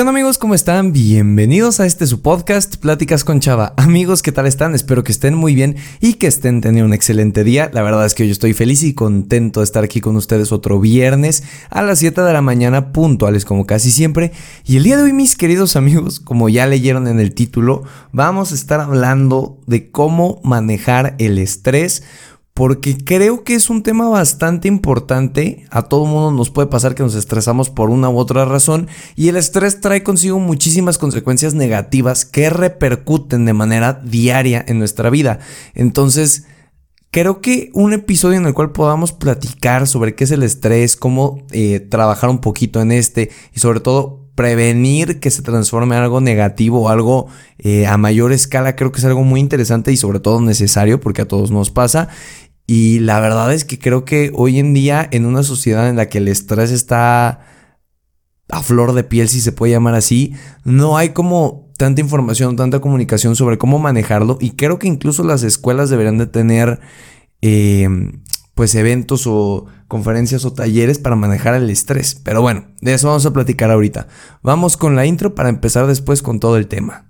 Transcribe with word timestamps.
¿Qué 0.00 0.08
amigos? 0.08 0.38
¿Cómo 0.38 0.54
están? 0.54 0.94
Bienvenidos 0.94 1.78
a 1.78 1.84
este 1.84 2.06
su 2.06 2.22
podcast, 2.22 2.76
Pláticas 2.76 3.22
con 3.22 3.38
Chava. 3.38 3.74
Amigos, 3.76 4.22
¿qué 4.22 4.32
tal 4.32 4.46
están? 4.46 4.74
Espero 4.74 5.04
que 5.04 5.12
estén 5.12 5.34
muy 5.34 5.54
bien 5.54 5.76
y 6.00 6.14
que 6.14 6.26
estén 6.26 6.62
teniendo 6.62 6.86
un 6.86 6.94
excelente 6.94 7.44
día. 7.44 7.70
La 7.74 7.82
verdad 7.82 8.06
es 8.06 8.14
que 8.14 8.26
yo 8.26 8.32
estoy 8.32 8.54
feliz 8.54 8.82
y 8.82 8.94
contento 8.94 9.60
de 9.60 9.64
estar 9.64 9.84
aquí 9.84 10.00
con 10.00 10.16
ustedes 10.16 10.52
otro 10.52 10.80
viernes 10.80 11.42
a 11.68 11.82
las 11.82 11.98
7 11.98 12.22
de 12.22 12.32
la 12.32 12.40
mañana, 12.40 12.92
puntuales 12.92 13.44
como 13.44 13.66
casi 13.66 13.90
siempre. 13.90 14.32
Y 14.64 14.78
el 14.78 14.84
día 14.84 14.96
de 14.96 15.02
hoy, 15.02 15.12
mis 15.12 15.36
queridos 15.36 15.76
amigos, 15.76 16.18
como 16.18 16.48
ya 16.48 16.66
leyeron 16.66 17.06
en 17.06 17.20
el 17.20 17.34
título, 17.34 17.82
vamos 18.10 18.52
a 18.52 18.54
estar 18.54 18.80
hablando 18.80 19.58
de 19.66 19.90
cómo 19.90 20.40
manejar 20.42 21.14
el 21.18 21.36
estrés 21.36 22.04
porque 22.54 22.98
creo 22.98 23.44
que 23.44 23.54
es 23.54 23.70
un 23.70 23.82
tema 23.82 24.08
bastante 24.08 24.68
importante. 24.68 25.64
A 25.70 25.82
todo 25.82 26.04
mundo 26.04 26.30
nos 26.32 26.50
puede 26.50 26.68
pasar 26.68 26.94
que 26.94 27.02
nos 27.02 27.14
estresamos 27.14 27.70
por 27.70 27.90
una 27.90 28.10
u 28.10 28.18
otra 28.18 28.44
razón 28.44 28.88
y 29.16 29.28
el 29.28 29.36
estrés 29.36 29.80
trae 29.80 30.02
consigo 30.02 30.38
muchísimas 30.38 30.98
consecuencias 30.98 31.54
negativas 31.54 32.24
que 32.24 32.50
repercuten 32.50 33.44
de 33.44 33.52
manera 33.52 33.94
diaria 34.04 34.64
en 34.66 34.78
nuestra 34.78 35.10
vida. 35.10 35.38
Entonces, 35.74 36.44
creo 37.10 37.40
que 37.40 37.70
un 37.72 37.92
episodio 37.92 38.38
en 38.38 38.46
el 38.46 38.54
cual 38.54 38.72
podamos 38.72 39.12
platicar 39.12 39.86
sobre 39.86 40.14
qué 40.14 40.24
es 40.24 40.30
el 40.30 40.42
estrés, 40.42 40.96
cómo 40.96 41.42
eh, 41.52 41.80
trabajar 41.80 42.30
un 42.30 42.40
poquito 42.40 42.80
en 42.80 42.92
este 42.92 43.30
y 43.54 43.60
sobre 43.60 43.80
todo 43.80 44.19
prevenir 44.40 45.20
que 45.20 45.30
se 45.30 45.42
transforme 45.42 45.96
en 45.96 46.02
algo 46.02 46.22
negativo 46.22 46.88
algo 46.88 47.26
eh, 47.58 47.86
a 47.86 47.98
mayor 47.98 48.32
escala, 48.32 48.74
creo 48.74 48.90
que 48.90 48.98
es 48.98 49.04
algo 49.04 49.22
muy 49.22 49.38
interesante 49.38 49.92
y 49.92 49.98
sobre 49.98 50.18
todo 50.18 50.40
necesario 50.40 50.98
porque 50.98 51.20
a 51.20 51.28
todos 51.28 51.50
nos 51.50 51.70
pasa. 51.70 52.08
Y 52.66 53.00
la 53.00 53.20
verdad 53.20 53.52
es 53.52 53.66
que 53.66 53.78
creo 53.78 54.06
que 54.06 54.32
hoy 54.34 54.58
en 54.58 54.72
día 54.72 55.06
en 55.10 55.26
una 55.26 55.42
sociedad 55.42 55.90
en 55.90 55.96
la 55.96 56.08
que 56.08 56.16
el 56.16 56.28
estrés 56.28 56.70
está 56.70 57.40
a 58.48 58.62
flor 58.62 58.94
de 58.94 59.04
piel, 59.04 59.28
si 59.28 59.42
se 59.42 59.52
puede 59.52 59.74
llamar 59.74 59.94
así, 59.94 60.32
no 60.64 60.96
hay 60.96 61.10
como 61.10 61.70
tanta 61.76 62.00
información, 62.00 62.56
tanta 62.56 62.80
comunicación 62.80 63.36
sobre 63.36 63.58
cómo 63.58 63.78
manejarlo 63.78 64.38
y 64.40 64.52
creo 64.52 64.78
que 64.78 64.88
incluso 64.88 65.22
las 65.22 65.42
escuelas 65.42 65.90
deberían 65.90 66.16
de 66.16 66.28
tener 66.28 66.80
em, 67.42 68.22
pues 68.60 68.74
eventos 68.74 69.26
o 69.26 69.64
conferencias 69.88 70.44
o 70.44 70.52
talleres 70.52 70.98
para 70.98 71.16
manejar 71.16 71.54
el 71.54 71.70
estrés. 71.70 72.14
Pero 72.22 72.42
bueno, 72.42 72.66
de 72.82 72.92
eso 72.92 73.06
vamos 73.08 73.24
a 73.24 73.32
platicar 73.32 73.70
ahorita. 73.70 74.06
Vamos 74.42 74.76
con 74.76 74.96
la 74.96 75.06
intro 75.06 75.34
para 75.34 75.48
empezar 75.48 75.86
después 75.86 76.20
con 76.20 76.40
todo 76.40 76.58
el 76.58 76.66
tema. 76.66 77.09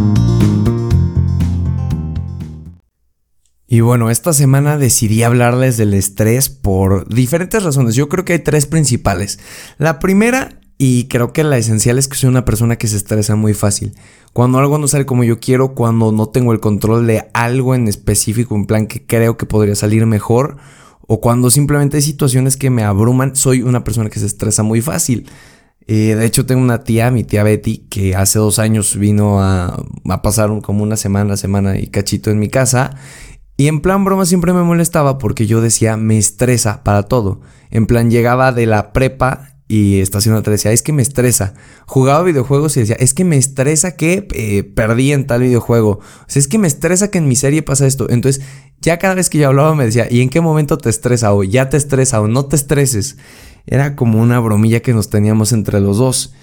Y 3.71 3.79
bueno, 3.79 4.09
esta 4.09 4.33
semana 4.33 4.77
decidí 4.77 5.23
hablarles 5.23 5.77
del 5.77 5.93
estrés 5.93 6.49
por 6.49 7.07
diferentes 7.07 7.63
razones. 7.63 7.95
Yo 7.95 8.09
creo 8.09 8.25
que 8.25 8.33
hay 8.33 8.39
tres 8.39 8.65
principales. 8.65 9.39
La 9.77 9.97
primera, 9.97 10.59
y 10.77 11.05
creo 11.05 11.31
que 11.31 11.45
la 11.45 11.57
esencial 11.57 11.97
es 11.97 12.09
que 12.09 12.17
soy 12.17 12.27
una 12.27 12.43
persona 12.43 12.75
que 12.75 12.89
se 12.89 12.97
estresa 12.97 13.37
muy 13.37 13.53
fácil. 13.53 13.95
Cuando 14.33 14.59
algo 14.59 14.77
no 14.77 14.89
sale 14.89 15.05
como 15.05 15.23
yo 15.23 15.39
quiero, 15.39 15.73
cuando 15.73 16.11
no 16.11 16.27
tengo 16.27 16.51
el 16.51 16.59
control 16.59 17.07
de 17.07 17.29
algo 17.33 17.73
en 17.73 17.87
específico, 17.87 18.55
en 18.55 18.65
plan 18.65 18.87
que 18.87 19.05
creo 19.05 19.37
que 19.37 19.45
podría 19.45 19.75
salir 19.75 20.05
mejor, 20.05 20.57
o 21.07 21.21
cuando 21.21 21.49
simplemente 21.49 21.95
hay 21.95 22.03
situaciones 22.03 22.57
que 22.57 22.69
me 22.69 22.83
abruman, 22.83 23.37
soy 23.37 23.61
una 23.61 23.85
persona 23.85 24.09
que 24.09 24.19
se 24.19 24.25
estresa 24.25 24.63
muy 24.63 24.81
fácil. 24.81 25.29
Eh, 25.87 26.15
de 26.15 26.25
hecho, 26.25 26.45
tengo 26.45 26.61
una 26.61 26.83
tía, 26.83 27.09
mi 27.09 27.23
tía 27.23 27.43
Betty, 27.43 27.85
que 27.89 28.15
hace 28.15 28.37
dos 28.37 28.59
años 28.59 28.97
vino 28.97 29.41
a, 29.41 29.81
a 30.09 30.21
pasar 30.21 30.49
como 30.61 30.83
una 30.83 30.97
semana, 30.97 31.37
semana 31.37 31.79
y 31.79 31.87
cachito 31.87 32.31
en 32.31 32.39
mi 32.39 32.49
casa. 32.49 32.97
Y 33.61 33.67
en 33.67 33.79
plan 33.79 34.03
broma 34.03 34.25
siempre 34.25 34.53
me 34.53 34.63
molestaba 34.63 35.19
porque 35.19 35.45
yo 35.45 35.61
decía, 35.61 35.95
me 35.95 36.17
estresa 36.17 36.83
para 36.83 37.03
todo. 37.03 37.41
En 37.69 37.85
plan 37.85 38.09
llegaba 38.09 38.51
de 38.51 38.65
la 38.65 38.91
prepa 38.91 39.53
y 39.67 39.99
estación 39.99 40.41
te 40.41 40.49
decía, 40.49 40.71
es 40.71 40.81
que 40.81 40.93
me 40.93 41.03
estresa. 41.03 41.53
Jugaba 41.85 42.23
videojuegos 42.23 42.75
y 42.75 42.79
decía, 42.79 42.95
es 42.95 43.13
que 43.13 43.23
me 43.23 43.37
estresa 43.37 43.95
que 43.95 44.27
eh, 44.33 44.63
perdí 44.63 45.11
en 45.11 45.27
tal 45.27 45.43
videojuego. 45.43 45.99
O 45.99 46.25
sea, 46.25 46.39
es 46.39 46.47
que 46.47 46.57
me 46.57 46.65
estresa 46.65 47.11
que 47.11 47.19
en 47.19 47.27
mi 47.27 47.35
serie 47.35 47.61
pasa 47.61 47.85
esto. 47.85 48.09
Entonces, 48.09 48.43
ya 48.81 48.97
cada 48.97 49.13
vez 49.13 49.29
que 49.29 49.37
yo 49.37 49.49
hablaba 49.49 49.75
me 49.75 49.85
decía, 49.85 50.07
¿y 50.09 50.21
en 50.21 50.29
qué 50.29 50.41
momento 50.41 50.79
te 50.79 50.89
estresa? 50.89 51.31
O 51.31 51.43
ya 51.43 51.69
te 51.69 51.77
estresa 51.77 52.19
o 52.19 52.27
no 52.27 52.45
te 52.45 52.55
estreses. 52.55 53.17
Era 53.67 53.95
como 53.95 54.19
una 54.19 54.39
bromilla 54.39 54.79
que 54.79 54.95
nos 54.95 55.11
teníamos 55.11 55.51
entre 55.51 55.79
los 55.81 55.99
dos. 55.99 56.33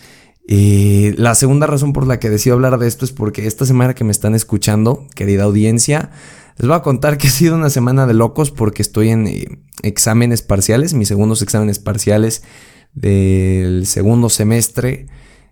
Y 0.47 1.15
la 1.17 1.35
segunda 1.35 1.67
razón 1.67 1.93
por 1.93 2.07
la 2.07 2.21
que 2.21 2.31
decido 2.31 2.55
hablar 2.55 2.79
de 2.79 2.87
esto 2.87 3.05
es 3.05 3.11
porque 3.11 3.49
esta 3.49 3.67
semana 3.67 3.95
que 3.95 4.05
me 4.05 4.13
están 4.13 4.37
escuchando, 4.37 5.05
querida 5.17 5.43
audiencia, 5.43 6.13
les 6.59 6.67
voy 6.67 6.77
a 6.77 6.83
contar 6.83 7.19
que 7.19 7.29
ha 7.29 7.31
sido 7.31 7.55
una 7.55 7.71
semana 7.71 8.07
de 8.07 8.15
locos 8.15 8.51
porque 8.51 8.83
estoy 8.83 9.11
en 9.11 9.27
eh, 9.29 9.47
exámenes 9.83 10.43
parciales, 10.43 10.93
mis 10.93 11.09
segundos 11.09 11.41
exámenes 11.41 11.79
parciales 11.79 12.43
del 12.95 13.87
segundo 13.87 14.29
semestre 14.29 15.07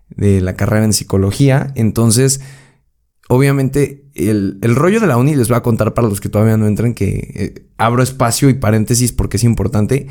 de 0.09 0.41
la 0.41 0.55
carrera 0.55 0.83
en 0.83 0.91
psicología. 0.91 1.71
Entonces, 1.75 2.41
obviamente, 3.29 4.05
el, 4.15 4.59
rollo 4.75 4.99
de 4.99 5.07
la 5.07 5.17
uni 5.17 5.33
les 5.35 5.47
voy 5.47 5.57
a 5.57 5.63
contar 5.63 5.93
para 5.93 6.09
los 6.09 6.19
que 6.19 6.29
todavía 6.29 6.57
no 6.57 6.67
entran, 6.67 6.93
que 6.93 7.31
eh, 7.35 7.67
abro 7.77 8.03
espacio 8.03 8.49
y 8.49 8.55
paréntesis 8.55 9.13
porque 9.13 9.37
es 9.37 9.45
importante. 9.45 10.07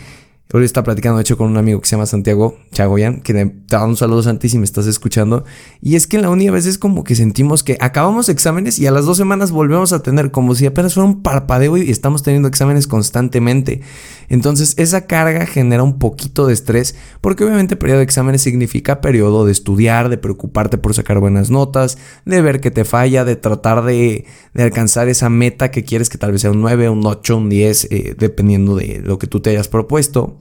Hoy 0.52 0.64
está 0.64 0.84
platicando, 0.84 1.18
de 1.18 1.22
hecho, 1.22 1.36
con 1.36 1.50
un 1.50 1.56
amigo 1.56 1.80
que 1.80 1.88
se 1.88 1.96
llama 1.96 2.06
Santiago 2.06 2.56
Chagoyan, 2.70 3.20
que 3.20 3.34
te 3.34 3.52
da 3.66 3.84
un 3.84 3.96
saludo, 3.96 4.22
Santi, 4.22 4.48
si 4.48 4.58
me 4.58 4.64
estás 4.64 4.86
escuchando. 4.86 5.44
Y 5.82 5.96
es 5.96 6.06
que 6.06 6.16
en 6.16 6.22
la 6.22 6.30
uni 6.30 6.46
a 6.46 6.52
veces 6.52 6.78
como 6.78 7.02
que 7.02 7.16
sentimos 7.16 7.64
que 7.64 7.76
acabamos 7.80 8.28
exámenes 8.28 8.78
y 8.78 8.86
a 8.86 8.92
las 8.92 9.06
dos 9.06 9.16
semanas 9.16 9.50
volvemos 9.50 9.92
a 9.92 10.04
tener, 10.04 10.30
como 10.30 10.54
si 10.54 10.64
apenas 10.64 10.94
fuera 10.94 11.08
un 11.08 11.22
parpadeo 11.22 11.76
y 11.76 11.90
estamos 11.90 12.22
teniendo 12.22 12.46
exámenes 12.46 12.86
constantemente. 12.86 13.80
Entonces, 14.28 14.74
esa 14.76 15.06
carga 15.06 15.46
genera 15.46 15.82
un 15.82 15.98
poquito 15.98 16.46
de 16.46 16.52
estrés, 16.52 16.96
porque 17.20 17.44
obviamente 17.44 17.76
periodo 17.76 17.98
de 17.98 18.04
exámenes 18.04 18.42
significa 18.42 19.00
periodo 19.00 19.46
de 19.46 19.52
estudiar, 19.52 20.08
de 20.08 20.18
preocuparte 20.18 20.78
por 20.78 20.94
sacar 20.94 21.20
buenas 21.20 21.50
notas, 21.50 21.98
de 22.24 22.42
ver 22.42 22.60
que 22.60 22.70
te 22.70 22.84
falla, 22.84 23.24
de 23.24 23.36
tratar 23.36 23.84
de, 23.84 24.26
alcanzar 24.54 25.08
esa 25.08 25.28
meta 25.28 25.70
que 25.70 25.84
quieres 25.84 26.08
que 26.08 26.18
tal 26.18 26.32
vez 26.32 26.42
sea 26.42 26.50
un 26.50 26.60
9, 26.60 26.88
un 26.88 27.06
8, 27.06 27.36
un 27.36 27.48
10, 27.48 27.88
eh, 27.90 28.14
dependiendo 28.18 28.76
de 28.76 29.00
lo 29.04 29.18
que 29.18 29.26
tú 29.26 29.40
te 29.40 29.50
hayas 29.50 29.68
propuesto. 29.68 30.38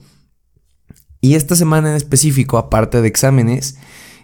Y 1.20 1.34
esta 1.34 1.56
semana 1.56 1.90
en 1.90 1.96
específico, 1.96 2.58
aparte 2.58 3.00
de 3.00 3.08
exámenes, 3.08 3.78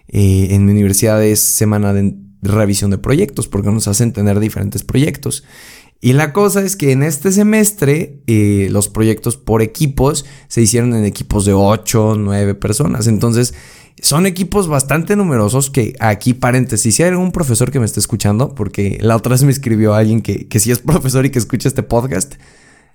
eh, 0.08 0.48
en 0.50 0.66
mi 0.66 0.72
universidad 0.72 1.22
es 1.24 1.40
semana 1.40 1.92
de 1.92 2.14
revisión 2.42 2.90
de 2.90 2.98
proyectos, 2.98 3.48
porque 3.48 3.70
nos 3.70 3.88
hacen 3.88 4.12
tener 4.12 4.40
diferentes 4.40 4.82
proyectos. 4.82 5.44
Y 6.04 6.14
la 6.14 6.32
cosa 6.32 6.62
es 6.62 6.74
que 6.74 6.90
en 6.90 7.04
este 7.04 7.30
semestre 7.30 8.18
eh, 8.26 8.66
los 8.72 8.88
proyectos 8.88 9.36
por 9.36 9.62
equipos 9.62 10.26
se 10.48 10.60
hicieron 10.60 10.96
en 10.96 11.04
equipos 11.04 11.44
de 11.44 11.52
8, 11.52 12.16
9 12.18 12.56
personas. 12.56 13.06
Entonces 13.06 13.54
son 14.00 14.26
equipos 14.26 14.66
bastante 14.66 15.14
numerosos 15.14 15.70
que 15.70 15.94
aquí 16.00 16.34
paréntesis, 16.34 16.96
si 16.96 17.04
hay 17.04 17.10
algún 17.10 17.30
profesor 17.30 17.70
que 17.70 17.78
me 17.78 17.86
esté 17.86 18.00
escuchando, 18.00 18.52
porque 18.52 18.98
la 19.00 19.14
otra 19.14 19.30
vez 19.30 19.44
me 19.44 19.52
escribió 19.52 19.94
alguien 19.94 20.22
que, 20.22 20.48
que 20.48 20.58
sí 20.58 20.72
es 20.72 20.78
profesor 20.80 21.24
y 21.24 21.30
que 21.30 21.38
escucha 21.38 21.68
este 21.68 21.84
podcast, 21.84 22.34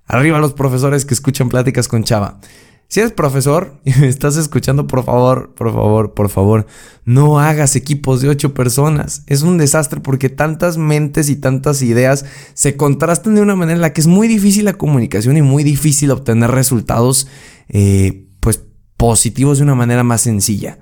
arriba 0.05 0.39
los 0.39 0.51
profesores 0.51 1.05
que 1.05 1.13
escuchan 1.13 1.47
pláticas 1.47 1.87
con 1.87 2.03
Chava. 2.03 2.41
Si 2.89 3.01
eres 3.01 3.11
profesor 3.11 3.73
y 3.83 3.91
me 3.99 4.07
estás 4.07 4.37
escuchando, 4.37 4.87
por 4.87 5.03
favor, 5.03 5.53
por 5.55 5.73
favor, 5.73 6.13
por 6.13 6.29
favor, 6.29 6.67
no 7.03 7.39
hagas 7.39 7.75
equipos 7.75 8.21
de 8.21 8.29
ocho 8.29 8.53
personas. 8.53 9.23
Es 9.27 9.41
un 9.41 9.57
desastre 9.57 9.99
porque 9.99 10.29
tantas 10.29 10.77
mentes 10.77 11.29
y 11.29 11.35
tantas 11.35 11.81
ideas 11.81 12.25
se 12.53 12.77
contrastan 12.77 13.35
de 13.35 13.41
una 13.41 13.55
manera 13.55 13.75
en 13.75 13.81
la 13.81 13.93
que 13.93 14.01
es 14.01 14.07
muy 14.07 14.27
difícil 14.27 14.65
la 14.65 14.73
comunicación 14.73 15.35
y 15.37 15.41
muy 15.41 15.63
difícil 15.63 16.11
obtener 16.11 16.51
resultados, 16.51 17.27
eh, 17.67 18.25
pues, 18.39 18.61
positivos 18.95 19.57
de 19.57 19.65
una 19.65 19.75
manera 19.75 20.03
más 20.03 20.21
sencilla. 20.21 20.79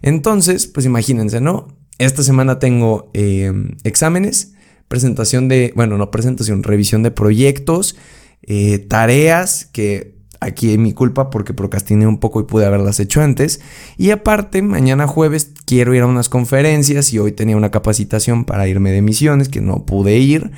Entonces, 0.00 0.66
pues 0.66 0.86
imagínense, 0.86 1.40
¿no? 1.40 1.68
Esta 1.98 2.22
semana 2.22 2.58
tengo 2.58 3.10
em, 3.14 3.76
exámenes, 3.84 4.54
presentación 4.88 5.48
de, 5.48 5.72
bueno, 5.76 5.98
no 5.98 6.10
presentación, 6.10 6.62
revisión 6.62 7.02
de 7.02 7.12
proyectos, 7.12 7.94
eh, 8.42 8.78
tareas 8.78 9.66
que 9.66 10.21
Aquí 10.42 10.72
es 10.72 10.78
mi 10.78 10.92
culpa 10.92 11.30
porque 11.30 11.54
procrastiné 11.54 12.04
un 12.04 12.18
poco 12.18 12.40
y 12.40 12.44
pude 12.44 12.66
haberlas 12.66 12.98
hecho 12.98 13.22
antes. 13.22 13.60
Y 13.96 14.10
aparte, 14.10 14.60
mañana 14.60 15.06
jueves 15.06 15.52
quiero 15.66 15.94
ir 15.94 16.02
a 16.02 16.06
unas 16.06 16.28
conferencias 16.28 17.12
y 17.12 17.20
hoy 17.20 17.30
tenía 17.30 17.56
una 17.56 17.70
capacitación 17.70 18.44
para 18.44 18.66
irme 18.66 18.90
de 18.90 19.02
misiones 19.02 19.48
que 19.48 19.60
no 19.60 19.86
pude 19.86 20.18
ir. 20.18 20.50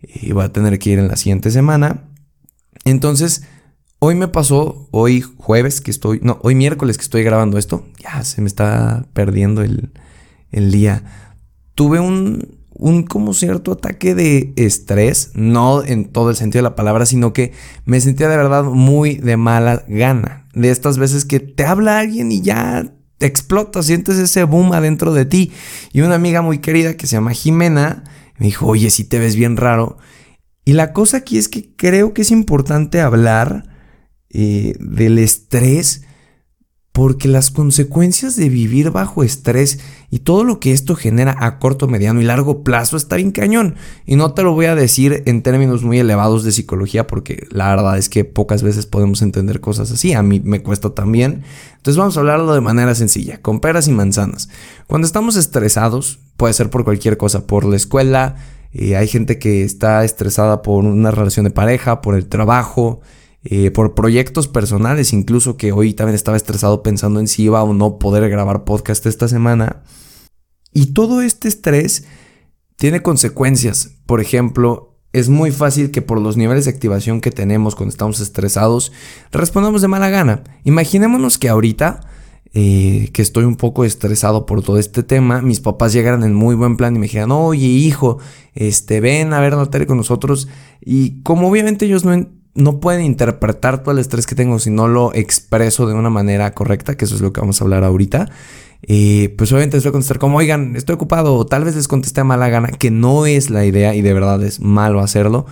Y 0.00 0.32
voy 0.32 0.44
a 0.44 0.52
tener 0.52 0.78
que 0.78 0.88
ir 0.88 0.98
en 0.98 1.08
la 1.08 1.16
siguiente 1.16 1.50
semana. 1.50 2.04
Entonces, 2.86 3.42
hoy 3.98 4.14
me 4.14 4.28
pasó, 4.28 4.88
hoy 4.90 5.20
jueves 5.20 5.82
que 5.82 5.90
estoy, 5.90 6.18
no, 6.22 6.38
hoy 6.42 6.54
miércoles 6.54 6.96
que 6.96 7.04
estoy 7.04 7.22
grabando 7.22 7.58
esto. 7.58 7.86
Ya 8.02 8.24
se 8.24 8.40
me 8.40 8.48
está 8.48 9.04
perdiendo 9.12 9.60
el, 9.60 9.92
el 10.50 10.72
día. 10.72 11.02
Tuve 11.74 12.00
un, 12.00 12.55
un 12.78 13.02
como 13.02 13.32
cierto 13.32 13.72
ataque 13.72 14.14
de 14.14 14.52
estrés, 14.56 15.30
no 15.34 15.82
en 15.82 16.06
todo 16.06 16.30
el 16.30 16.36
sentido 16.36 16.60
de 16.62 16.70
la 16.70 16.76
palabra, 16.76 17.06
sino 17.06 17.32
que 17.32 17.52
me 17.84 18.00
sentía 18.00 18.28
de 18.28 18.36
verdad 18.36 18.64
muy 18.64 19.14
de 19.14 19.36
mala 19.36 19.84
gana. 19.88 20.46
De 20.54 20.70
estas 20.70 20.98
veces 20.98 21.24
que 21.24 21.40
te 21.40 21.64
habla 21.64 21.98
alguien 21.98 22.30
y 22.32 22.42
ya 22.42 22.92
te 23.18 23.26
explota, 23.26 23.82
sientes 23.82 24.18
ese 24.18 24.44
boom 24.44 24.72
adentro 24.72 25.12
de 25.12 25.24
ti. 25.24 25.52
Y 25.92 26.02
una 26.02 26.16
amiga 26.16 26.42
muy 26.42 26.58
querida 26.58 26.96
que 26.96 27.06
se 27.06 27.16
llama 27.16 27.32
Jimena 27.32 28.04
me 28.38 28.46
dijo, 28.46 28.66
oye, 28.66 28.90
si 28.90 29.04
te 29.04 29.18
ves 29.18 29.36
bien 29.36 29.56
raro. 29.56 29.96
Y 30.64 30.74
la 30.74 30.92
cosa 30.92 31.18
aquí 31.18 31.38
es 31.38 31.48
que 31.48 31.74
creo 31.76 32.12
que 32.12 32.22
es 32.22 32.30
importante 32.30 33.00
hablar 33.00 33.68
eh, 34.30 34.74
del 34.80 35.18
estrés 35.18 36.02
porque 36.96 37.28
las 37.28 37.50
consecuencias 37.50 38.36
de 38.36 38.48
vivir 38.48 38.90
bajo 38.90 39.22
estrés 39.22 39.80
y 40.10 40.20
todo 40.20 40.44
lo 40.44 40.60
que 40.60 40.72
esto 40.72 40.96
genera 40.96 41.36
a 41.40 41.58
corto, 41.58 41.88
mediano 41.88 42.22
y 42.22 42.24
largo 42.24 42.62
plazo 42.62 42.96
está 42.96 43.16
bien 43.16 43.32
cañón. 43.32 43.74
Y 44.06 44.16
no 44.16 44.32
te 44.32 44.42
lo 44.42 44.54
voy 44.54 44.64
a 44.64 44.74
decir 44.74 45.22
en 45.26 45.42
términos 45.42 45.82
muy 45.82 45.98
elevados 45.98 46.42
de 46.42 46.52
psicología 46.52 47.06
porque 47.06 47.48
la 47.50 47.68
verdad 47.68 47.98
es 47.98 48.08
que 48.08 48.24
pocas 48.24 48.62
veces 48.62 48.86
podemos 48.86 49.20
entender 49.20 49.60
cosas 49.60 49.90
así. 49.90 50.14
A 50.14 50.22
mí 50.22 50.40
me 50.42 50.62
cuesta 50.62 50.94
también. 50.94 51.42
Entonces 51.76 51.98
vamos 51.98 52.16
a 52.16 52.20
hablarlo 52.20 52.54
de 52.54 52.62
manera 52.62 52.94
sencilla, 52.94 53.42
con 53.42 53.60
peras 53.60 53.88
y 53.88 53.92
manzanas. 53.92 54.48
Cuando 54.86 55.04
estamos 55.04 55.36
estresados, 55.36 56.18
puede 56.38 56.54
ser 56.54 56.70
por 56.70 56.84
cualquier 56.84 57.18
cosa, 57.18 57.46
por 57.46 57.66
la 57.66 57.76
escuela, 57.76 58.36
eh, 58.72 58.96
hay 58.96 59.06
gente 59.06 59.38
que 59.38 59.64
está 59.64 60.02
estresada 60.02 60.62
por 60.62 60.82
una 60.82 61.10
relación 61.10 61.44
de 61.44 61.50
pareja, 61.50 62.00
por 62.00 62.14
el 62.14 62.24
trabajo, 62.24 63.02
eh, 63.48 63.70
por 63.70 63.94
proyectos 63.94 64.48
personales, 64.48 65.12
incluso 65.12 65.56
que 65.56 65.70
hoy 65.70 65.94
también 65.94 66.16
estaba 66.16 66.36
estresado 66.36 66.82
pensando 66.82 67.20
en 67.20 67.28
si 67.28 67.44
iba 67.44 67.62
o 67.62 67.74
no 67.74 67.96
poder 67.96 68.28
grabar 68.28 68.64
podcast 68.64 69.06
esta 69.06 69.28
semana. 69.28 69.84
Y 70.72 70.86
todo 70.86 71.22
este 71.22 71.46
estrés 71.46 72.06
tiene 72.74 73.02
consecuencias. 73.02 73.92
Por 74.04 74.20
ejemplo, 74.20 74.98
es 75.12 75.28
muy 75.28 75.52
fácil 75.52 75.92
que 75.92 76.02
por 76.02 76.20
los 76.20 76.36
niveles 76.36 76.64
de 76.64 76.72
activación 76.72 77.20
que 77.20 77.30
tenemos 77.30 77.76
cuando 77.76 77.90
estamos 77.90 78.18
estresados, 78.18 78.90
respondamos 79.30 79.80
de 79.80 79.88
mala 79.88 80.10
gana. 80.10 80.42
Imaginémonos 80.64 81.38
que 81.38 81.48
ahorita, 81.48 82.00
eh, 82.52 83.10
que 83.12 83.22
estoy 83.22 83.44
un 83.44 83.54
poco 83.54 83.84
estresado 83.84 84.44
por 84.44 84.64
todo 84.64 84.80
este 84.80 85.04
tema, 85.04 85.40
mis 85.40 85.60
papás 85.60 85.92
llegaran 85.92 86.24
en 86.24 86.34
muy 86.34 86.56
buen 86.56 86.76
plan 86.76 86.96
y 86.96 86.98
me 86.98 87.06
dijeran, 87.06 87.30
oye 87.30 87.64
hijo, 87.64 88.18
este, 88.54 88.98
ven 89.00 89.32
a 89.32 89.40
ver 89.40 89.54
la 89.54 89.66
tele 89.66 89.86
con 89.86 89.98
nosotros. 89.98 90.48
Y 90.80 91.22
como 91.22 91.48
obviamente 91.48 91.86
ellos 91.86 92.04
no, 92.04 92.26
no 92.56 92.80
pueden 92.80 93.04
interpretar 93.04 93.82
todo 93.82 93.92
el 93.92 93.98
estrés 93.98 94.26
que 94.26 94.34
tengo 94.34 94.58
si 94.58 94.70
no 94.70 94.88
lo 94.88 95.14
expreso 95.14 95.86
de 95.86 95.94
una 95.94 96.10
manera 96.10 96.52
correcta, 96.52 96.96
que 96.96 97.04
eso 97.04 97.14
es 97.14 97.20
lo 97.20 97.32
que 97.32 97.40
vamos 97.40 97.60
a 97.60 97.64
hablar 97.64 97.84
ahorita. 97.84 98.28
Eh, 98.82 99.34
pues 99.36 99.52
obviamente 99.52 99.76
les 99.76 99.84
voy 99.84 99.90
a 99.90 99.92
contestar 99.92 100.18
como, 100.18 100.38
oigan, 100.38 100.76
estoy 100.76 100.94
ocupado, 100.94 101.34
o 101.34 101.46
tal 101.46 101.64
vez 101.64 101.76
les 101.76 101.88
contesté 101.88 102.20
a 102.20 102.24
mala 102.24 102.48
gana, 102.48 102.68
que 102.68 102.90
no 102.90 103.26
es 103.26 103.50
la 103.50 103.64
idea 103.64 103.94
y 103.94 104.02
de 104.02 104.12
verdad 104.12 104.42
es 104.42 104.60
malo 104.60 105.00
hacerlo. 105.00 105.46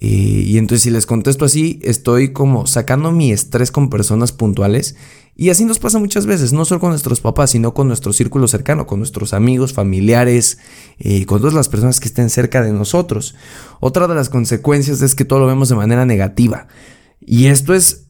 Eh, 0.00 0.06
y 0.46 0.58
entonces 0.58 0.82
si 0.82 0.90
les 0.90 1.06
contesto 1.06 1.44
así, 1.44 1.80
estoy 1.82 2.32
como 2.32 2.66
sacando 2.66 3.10
mi 3.10 3.32
estrés 3.32 3.72
con 3.72 3.90
personas 3.90 4.32
puntuales 4.32 4.96
y 5.40 5.50
así 5.50 5.64
nos 5.64 5.78
pasa 5.78 6.00
muchas 6.00 6.26
veces, 6.26 6.52
no 6.52 6.64
solo 6.64 6.80
con 6.80 6.90
nuestros 6.90 7.20
papás, 7.20 7.52
sino 7.52 7.72
con 7.72 7.86
nuestro 7.86 8.12
círculo 8.12 8.48
cercano, 8.48 8.88
con 8.88 8.98
nuestros 8.98 9.32
amigos, 9.32 9.72
familiares, 9.72 10.58
eh, 10.98 11.26
con 11.26 11.38
todas 11.38 11.54
las 11.54 11.68
personas 11.68 12.00
que 12.00 12.08
estén 12.08 12.28
cerca 12.28 12.60
de 12.60 12.72
nosotros. 12.72 13.36
Otra 13.78 14.08
de 14.08 14.16
las 14.16 14.30
consecuencias 14.30 15.00
es 15.00 15.14
que 15.14 15.24
todo 15.24 15.38
lo 15.38 15.46
vemos 15.46 15.68
de 15.68 15.76
manera 15.76 16.04
negativa. 16.04 16.66
Y 17.20 17.46
esto 17.46 17.72
es, 17.72 18.08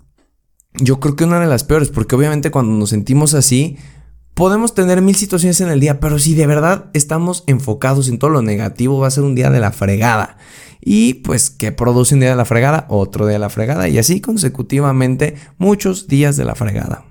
yo 0.73 1.01
creo 1.01 1.17
que 1.17 1.25
una 1.25 1.39
de 1.39 1.47
las 1.47 1.65
peores, 1.65 1.91
porque 1.91 2.17
obviamente 2.17 2.51
cuando 2.51 2.73
nos 2.73 2.89
sentimos 2.89 3.35
así, 3.35 3.77
podemos 4.33 4.73
tener 4.73 5.03
mil 5.03 5.15
situaciones 5.15 5.61
en 5.61 5.69
el 5.69 5.81
día, 5.81 6.01
pero 6.01 6.19
si 6.19 6.35
de 6.35 6.47
verdad 6.47 6.87
estamos 6.95 7.45
enfocados 7.47 8.09
en 8.09 8.19
todo 8.19 8.31
lo 8.31 8.41
negativo, 8.41 9.01
va 9.01 9.09
a 9.09 9.11
ser 9.11 9.25
un 9.25 9.35
día 9.35 9.51
de 9.51 9.61
la 9.61 9.73
fregada. 9.73 10.39
Y 10.81 11.13
pues 11.13 11.51
que 11.51 11.73
produce 11.73 12.15
un 12.15 12.21
día 12.21 12.31
de 12.31 12.37
la 12.37 12.47
fregada, 12.47 12.87
otro 12.89 13.27
día 13.27 13.35
de 13.35 13.41
la 13.41 13.51
fregada, 13.51 13.87
y 13.87 13.99
así 13.99 14.23
consecutivamente 14.23 15.35
muchos 15.59 16.09
días 16.09 16.39
de 16.39 16.47
la 16.47 16.55
fregada. 16.55 17.08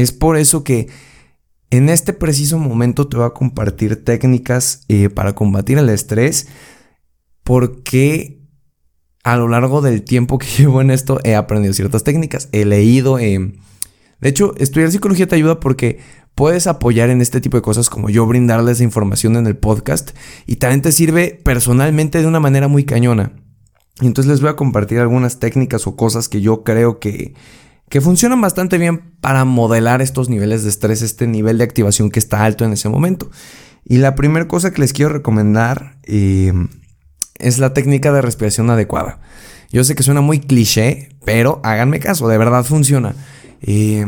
Es 0.00 0.12
por 0.12 0.36
eso 0.38 0.64
que 0.64 0.88
en 1.70 1.88
este 1.88 2.12
preciso 2.12 2.58
momento 2.58 3.06
te 3.06 3.18
voy 3.18 3.26
a 3.26 3.30
compartir 3.30 4.02
técnicas 4.04 4.84
eh, 4.88 5.10
para 5.10 5.34
combatir 5.34 5.78
el 5.78 5.90
estrés, 5.90 6.48
porque 7.44 8.40
a 9.22 9.36
lo 9.36 9.46
largo 9.46 9.82
del 9.82 10.02
tiempo 10.02 10.38
que 10.38 10.46
llevo 10.58 10.80
en 10.80 10.90
esto 10.90 11.20
he 11.22 11.34
aprendido 11.34 11.74
ciertas 11.74 12.02
técnicas, 12.02 12.48
he 12.52 12.64
leído, 12.64 13.16
de 13.16 14.28
hecho, 14.28 14.54
estudiar 14.56 14.90
psicología 14.90 15.28
te 15.28 15.36
ayuda 15.36 15.60
porque 15.60 15.98
puedes 16.34 16.66
apoyar 16.66 17.10
en 17.10 17.20
este 17.20 17.40
tipo 17.40 17.58
de 17.58 17.62
cosas 17.62 17.90
como 17.90 18.08
yo 18.08 18.26
brindarles 18.26 18.80
información 18.80 19.36
en 19.36 19.46
el 19.46 19.56
podcast 19.56 20.10
y 20.46 20.56
también 20.56 20.82
te 20.82 20.92
sirve 20.92 21.40
personalmente 21.44 22.20
de 22.20 22.26
una 22.26 22.40
manera 22.40 22.68
muy 22.68 22.84
cañona. 22.84 23.32
Entonces 24.00 24.30
les 24.30 24.40
voy 24.40 24.48
a 24.48 24.56
compartir 24.56 24.98
algunas 24.98 25.38
técnicas 25.40 25.86
o 25.86 25.94
cosas 25.94 26.28
que 26.28 26.40
yo 26.40 26.64
creo 26.64 26.98
que 27.00 27.34
que 27.90 28.00
funcionan 28.00 28.40
bastante 28.40 28.78
bien 28.78 29.02
para 29.20 29.44
modelar 29.44 30.00
estos 30.00 30.28
niveles 30.28 30.62
de 30.62 30.70
estrés, 30.70 31.02
este 31.02 31.26
nivel 31.26 31.58
de 31.58 31.64
activación 31.64 32.08
que 32.10 32.20
está 32.20 32.44
alto 32.44 32.64
en 32.64 32.72
ese 32.72 32.88
momento. 32.88 33.30
Y 33.84 33.98
la 33.98 34.14
primera 34.14 34.46
cosa 34.46 34.70
que 34.70 34.80
les 34.80 34.92
quiero 34.92 35.12
recomendar 35.12 35.96
eh, 36.04 36.52
es 37.40 37.58
la 37.58 37.74
técnica 37.74 38.12
de 38.12 38.22
respiración 38.22 38.70
adecuada. 38.70 39.18
Yo 39.72 39.82
sé 39.82 39.96
que 39.96 40.04
suena 40.04 40.20
muy 40.20 40.38
cliché, 40.38 41.08
pero 41.24 41.60
háganme 41.64 41.98
caso, 41.98 42.28
de 42.28 42.38
verdad 42.38 42.64
funciona. 42.64 43.16
Eh, 43.60 44.06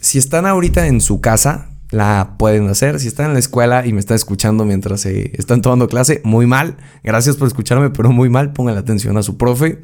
si 0.00 0.18
están 0.18 0.44
ahorita 0.44 0.86
en 0.86 1.00
su 1.00 1.22
casa, 1.22 1.70
la 1.90 2.34
pueden 2.38 2.68
hacer. 2.68 3.00
Si 3.00 3.08
están 3.08 3.26
en 3.26 3.32
la 3.32 3.38
escuela 3.38 3.86
y 3.86 3.94
me 3.94 4.00
están 4.00 4.16
escuchando 4.16 4.66
mientras 4.66 5.06
están 5.06 5.62
tomando 5.62 5.88
clase, 5.88 6.20
muy 6.24 6.46
mal. 6.46 6.76
Gracias 7.02 7.36
por 7.36 7.48
escucharme, 7.48 7.88
pero 7.88 8.10
muy 8.10 8.28
mal. 8.28 8.52
Pongan 8.52 8.76
atención 8.76 9.16
a 9.16 9.22
su 9.22 9.38
profe. 9.38 9.80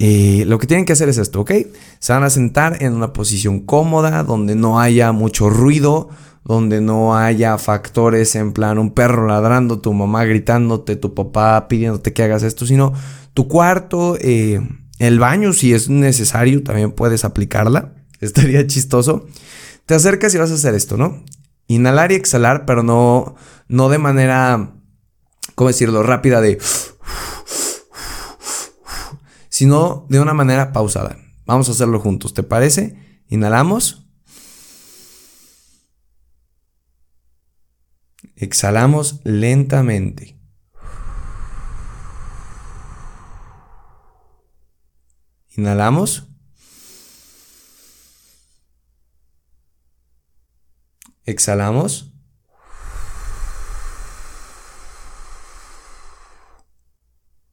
Eh, 0.00 0.44
lo 0.46 0.58
que 0.58 0.68
tienen 0.68 0.84
que 0.84 0.92
hacer 0.92 1.08
es 1.08 1.18
esto, 1.18 1.40
¿ok? 1.40 1.52
Se 1.98 2.12
van 2.12 2.22
a 2.22 2.30
sentar 2.30 2.82
en 2.82 2.92
una 2.94 3.12
posición 3.12 3.60
cómoda, 3.60 4.22
donde 4.22 4.54
no 4.54 4.80
haya 4.80 5.10
mucho 5.12 5.50
ruido, 5.50 6.08
donde 6.44 6.80
no 6.80 7.16
haya 7.16 7.58
factores 7.58 8.34
en 8.36 8.52
plan 8.52 8.78
un 8.78 8.92
perro 8.92 9.26
ladrando, 9.26 9.80
tu 9.80 9.92
mamá 9.92 10.24
gritándote, 10.24 10.96
tu 10.96 11.14
papá 11.14 11.66
pidiéndote 11.68 12.12
que 12.12 12.22
hagas 12.22 12.42
esto, 12.42 12.64
sino 12.64 12.92
tu 13.34 13.48
cuarto, 13.48 14.16
eh, 14.20 14.60
el 14.98 15.18
baño, 15.18 15.52
si 15.52 15.74
es 15.74 15.88
necesario, 15.88 16.62
también 16.62 16.92
puedes 16.92 17.24
aplicarla. 17.24 17.92
Estaría 18.20 18.66
chistoso. 18.66 19.26
Te 19.86 19.94
acercas 19.94 20.34
y 20.34 20.38
vas 20.38 20.50
a 20.50 20.54
hacer 20.54 20.74
esto, 20.74 20.96
¿no? 20.96 21.22
Inhalar 21.66 22.12
y 22.12 22.14
exhalar, 22.14 22.66
pero 22.66 22.82
no, 22.82 23.34
no 23.68 23.88
de 23.88 23.98
manera, 23.98 24.72
¿cómo 25.54 25.68
decirlo? 25.68 26.02
Rápida 26.02 26.40
de 26.40 26.58
sino 29.58 30.06
de 30.08 30.20
una 30.20 30.34
manera 30.34 30.72
pausada. 30.72 31.18
Vamos 31.44 31.68
a 31.68 31.72
hacerlo 31.72 31.98
juntos, 31.98 32.32
¿te 32.32 32.44
parece? 32.44 32.96
Inhalamos. 33.26 34.06
Exhalamos 38.36 39.20
lentamente. 39.24 40.38
Inhalamos. 45.56 46.28
Exhalamos. 51.24 52.12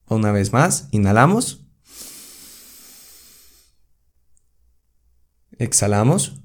Una 0.06 0.32
vez 0.32 0.54
más, 0.54 0.88
inhalamos. 0.92 1.65
Exhalamos. 5.60 6.45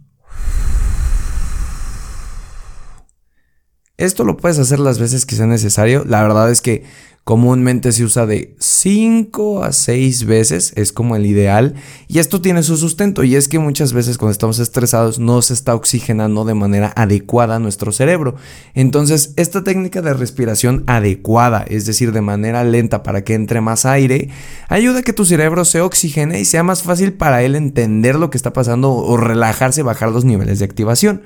Esto 4.01 4.25
lo 4.25 4.39
puedes 4.39 4.59
hacer 4.59 4.81
las 4.81 4.99
veces 4.99 5.27
que 5.27 5.37
sea 5.37 5.47
necesario. 5.47 6.05
La 6.07 6.23
verdad 6.23 6.51
es 6.51 6.63
que 6.63 6.85
comúnmente 7.23 7.93
se 7.93 8.03
usa 8.03 8.25
de 8.25 8.57
5 8.59 9.63
a 9.63 9.73
6 9.73 10.25
veces, 10.25 10.73
es 10.75 10.91
como 10.91 11.17
el 11.17 11.27
ideal. 11.27 11.75
Y 12.09 12.19
esto 12.19 12.41
tiene 12.41 12.63
su 12.63 12.79
sustento 12.79 13.25
y 13.25 13.37
es 13.37 13.47
que 13.47 13.59
muchas 13.59 13.93
veces 13.93 14.17
cuando 14.17 14.33
estamos 14.33 14.59
estresados 14.59 15.19
no 15.19 15.43
se 15.43 15.53
está 15.53 15.75
oxigenando 15.75 16.47
de 16.47 16.55
manera 16.55 16.95
adecuada 16.97 17.59
nuestro 17.59 17.93
cerebro. 17.93 18.37
Entonces, 18.75 19.35
esta 19.37 19.63
técnica 19.63 20.01
de 20.01 20.15
respiración 20.15 20.83
adecuada, 20.87 21.63
es 21.69 21.85
decir, 21.85 22.13
de 22.13 22.23
manera 22.23 22.65
lenta 22.65 23.03
para 23.03 23.23
que 23.23 23.35
entre 23.35 23.61
más 23.61 23.85
aire, 23.85 24.31
ayuda 24.69 25.01
a 25.01 25.03
que 25.03 25.13
tu 25.13 25.27
cerebro 25.27 25.67
se 25.67 25.83
oxigene 25.83 26.41
y 26.41 26.47
sea 26.47 26.63
más 26.63 26.83
fácil 26.83 27.13
para 27.13 27.43
él 27.43 27.55
entender 27.55 28.15
lo 28.15 28.31
que 28.31 28.39
está 28.39 28.55
pasando 28.55 28.93
o 28.93 29.19
relajarse, 29.19 29.83
bajar 29.83 30.11
los 30.11 30.25
niveles 30.25 30.59
de 30.59 30.65
activación. 30.65 31.21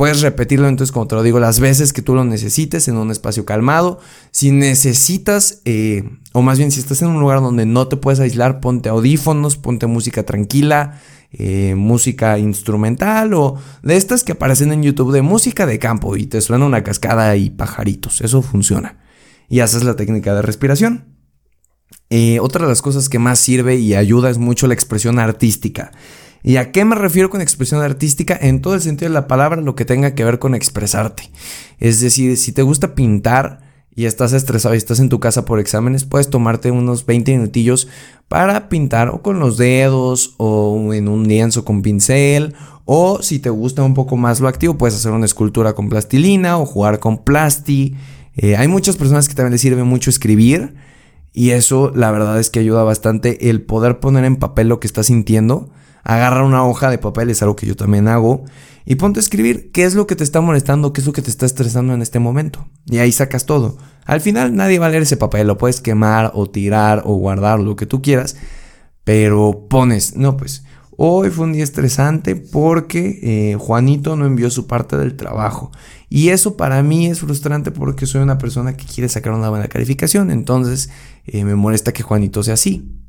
Puedes 0.00 0.22
repetirlo 0.22 0.66
entonces, 0.66 0.92
como 0.92 1.06
te 1.06 1.14
lo 1.14 1.22
digo, 1.22 1.40
las 1.40 1.60
veces 1.60 1.92
que 1.92 2.00
tú 2.00 2.14
lo 2.14 2.24
necesites 2.24 2.88
en 2.88 2.96
un 2.96 3.10
espacio 3.10 3.44
calmado. 3.44 4.00
Si 4.30 4.50
necesitas, 4.50 5.60
eh, 5.66 6.08
o 6.32 6.40
más 6.40 6.56
bien 6.56 6.70
si 6.70 6.80
estás 6.80 7.02
en 7.02 7.08
un 7.08 7.20
lugar 7.20 7.42
donde 7.42 7.66
no 7.66 7.86
te 7.86 7.98
puedes 7.98 8.18
aislar, 8.18 8.60
ponte 8.60 8.88
audífonos, 8.88 9.58
ponte 9.58 9.86
música 9.86 10.22
tranquila, 10.22 10.98
eh, 11.32 11.74
música 11.76 12.38
instrumental 12.38 13.34
o 13.34 13.58
de 13.82 13.98
estas 13.98 14.24
que 14.24 14.32
aparecen 14.32 14.72
en 14.72 14.82
YouTube 14.82 15.12
de 15.12 15.20
música 15.20 15.66
de 15.66 15.78
campo 15.78 16.16
y 16.16 16.24
te 16.24 16.40
suena 16.40 16.64
una 16.64 16.82
cascada 16.82 17.36
y 17.36 17.50
pajaritos. 17.50 18.22
Eso 18.22 18.40
funciona. 18.40 19.00
Y 19.50 19.60
haces 19.60 19.84
la 19.84 19.96
técnica 19.96 20.34
de 20.34 20.40
respiración. 20.40 21.14
Eh, 22.08 22.40
otra 22.40 22.64
de 22.64 22.70
las 22.70 22.80
cosas 22.80 23.10
que 23.10 23.18
más 23.18 23.38
sirve 23.38 23.76
y 23.76 23.94
ayuda 23.94 24.30
es 24.30 24.38
mucho 24.38 24.66
la 24.66 24.72
expresión 24.72 25.18
artística. 25.18 25.92
¿Y 26.42 26.56
a 26.56 26.72
qué 26.72 26.84
me 26.84 26.94
refiero 26.94 27.30
con 27.30 27.40
expresión 27.40 27.82
artística? 27.82 28.38
En 28.40 28.62
todo 28.62 28.74
el 28.74 28.80
sentido 28.80 29.10
de 29.10 29.14
la 29.14 29.26
palabra, 29.26 29.60
lo 29.60 29.74
que 29.74 29.84
tenga 29.84 30.14
que 30.14 30.24
ver 30.24 30.38
con 30.38 30.54
expresarte. 30.54 31.30
Es 31.78 32.00
decir, 32.00 32.36
si 32.36 32.52
te 32.52 32.62
gusta 32.62 32.94
pintar 32.94 33.60
y 33.94 34.06
estás 34.06 34.32
estresado 34.32 34.74
y 34.74 34.78
estás 34.78 35.00
en 35.00 35.08
tu 35.08 35.20
casa 35.20 35.44
por 35.44 35.60
exámenes, 35.60 36.04
puedes 36.04 36.30
tomarte 36.30 36.70
unos 36.70 37.04
20 37.04 37.36
minutillos 37.36 37.88
para 38.28 38.68
pintar 38.68 39.08
o 39.08 39.22
con 39.22 39.40
los 39.40 39.58
dedos 39.58 40.34
o 40.38 40.94
en 40.94 41.08
un 41.08 41.26
lienzo 41.26 41.64
con 41.64 41.82
pincel 41.82 42.54
o 42.84 43.22
si 43.22 43.38
te 43.38 43.50
gusta 43.50 43.82
un 43.82 43.94
poco 43.94 44.16
más 44.16 44.40
lo 44.40 44.48
activo, 44.48 44.78
puedes 44.78 44.96
hacer 44.96 45.12
una 45.12 45.26
escultura 45.26 45.74
con 45.74 45.88
plastilina 45.88 46.58
o 46.58 46.66
jugar 46.66 46.98
con 46.98 47.18
plasti. 47.18 47.94
Eh, 48.36 48.56
hay 48.56 48.68
muchas 48.68 48.96
personas 48.96 49.28
que 49.28 49.34
también 49.34 49.52
les 49.52 49.60
sirve 49.60 49.84
mucho 49.84 50.10
escribir 50.10 50.74
y 51.32 51.50
eso 51.50 51.92
la 51.94 52.10
verdad 52.10 52.40
es 52.40 52.50
que 52.50 52.60
ayuda 52.60 52.82
bastante 52.82 53.50
el 53.50 53.62
poder 53.62 54.00
poner 54.00 54.24
en 54.24 54.36
papel 54.36 54.68
lo 54.68 54.80
que 54.80 54.86
estás 54.86 55.06
sintiendo 55.06 55.70
agarra 56.02 56.44
una 56.44 56.64
hoja 56.64 56.90
de 56.90 56.98
papel, 56.98 57.30
es 57.30 57.42
algo 57.42 57.56
que 57.56 57.66
yo 57.66 57.76
también 57.76 58.08
hago, 58.08 58.44
y 58.84 58.96
ponte 58.96 59.20
a 59.20 59.22
escribir 59.22 59.70
qué 59.72 59.84
es 59.84 59.94
lo 59.94 60.06
que 60.06 60.16
te 60.16 60.24
está 60.24 60.40
molestando, 60.40 60.92
qué 60.92 61.00
es 61.00 61.06
lo 61.06 61.12
que 61.12 61.22
te 61.22 61.30
está 61.30 61.46
estresando 61.46 61.94
en 61.94 62.02
este 62.02 62.18
momento. 62.18 62.66
Y 62.86 62.98
ahí 62.98 63.12
sacas 63.12 63.46
todo. 63.46 63.78
Al 64.04 64.20
final 64.20 64.56
nadie 64.56 64.78
va 64.78 64.86
a 64.86 64.88
leer 64.88 65.02
ese 65.02 65.16
papel, 65.16 65.46
lo 65.46 65.58
puedes 65.58 65.80
quemar 65.80 66.32
o 66.34 66.50
tirar 66.50 67.02
o 67.04 67.14
guardar, 67.14 67.60
lo 67.60 67.76
que 67.76 67.86
tú 67.86 68.02
quieras, 68.02 68.36
pero 69.04 69.66
pones, 69.68 70.16
no 70.16 70.36
pues, 70.36 70.64
hoy 70.96 71.30
fue 71.30 71.46
un 71.46 71.52
día 71.52 71.64
estresante 71.64 72.36
porque 72.36 73.20
eh, 73.22 73.56
Juanito 73.58 74.16
no 74.16 74.26
envió 74.26 74.50
su 74.50 74.66
parte 74.66 74.96
del 74.96 75.16
trabajo. 75.16 75.70
Y 76.08 76.30
eso 76.30 76.56
para 76.56 76.82
mí 76.82 77.06
es 77.06 77.20
frustrante 77.20 77.70
porque 77.70 78.06
soy 78.06 78.22
una 78.22 78.38
persona 78.38 78.76
que 78.76 78.84
quiere 78.84 79.08
sacar 79.08 79.32
una 79.32 79.50
buena 79.50 79.68
calificación, 79.68 80.30
entonces 80.30 80.90
eh, 81.26 81.44
me 81.44 81.54
molesta 81.54 81.92
que 81.92 82.02
Juanito 82.02 82.42
sea 82.42 82.54
así. 82.54 83.00